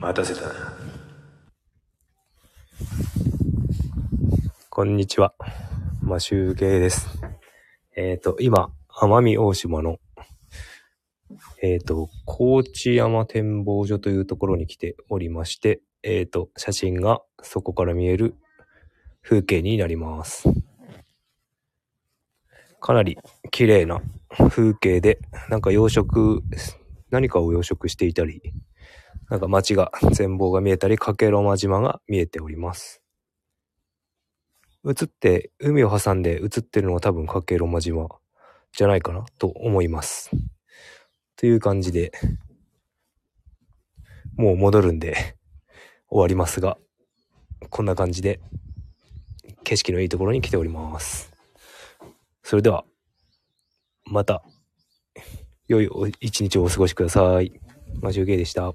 [0.00, 0.54] 待たせたな。
[4.70, 5.34] こんにちは。
[6.02, 7.08] マシュウゲイです。
[7.96, 9.98] えっ、と、今、奄美大島の、
[11.60, 18.36] えっ、と、高知山展望所というところに来ておりまして、えっ、と、写真がそこから見える
[19.20, 20.48] 風景になります。
[22.80, 23.18] かなり
[23.50, 24.00] 綺麗な
[24.48, 25.18] 風景で、
[25.50, 26.42] なんか養殖、
[27.10, 28.40] 何かを養殖していたり、
[29.30, 33.02] なんか街が、全貌が見えたり、かけろま島が見えております。
[34.86, 38.08] 映って、海を挟んで映ってるのが多分かけろま島
[38.72, 40.30] じゃないかなと思います。
[41.36, 42.12] という感じで、
[44.36, 45.36] もう戻るんで
[46.08, 46.78] 終わりますが、
[47.70, 48.40] こんな感じで
[49.64, 51.32] 景色のいいところに来ております。
[52.42, 52.84] それでは、
[54.04, 54.42] また、
[55.66, 57.52] 良いお一日をお過ごしください。
[58.00, 58.74] マジュゲイでした。